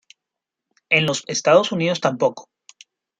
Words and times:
En 0.89 1.05
los 1.05 1.23
Estados 1.27 1.71
Unidos 1.71 1.99
tampoco. 2.01 2.49